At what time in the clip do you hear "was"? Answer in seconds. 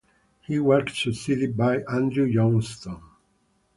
0.57-0.97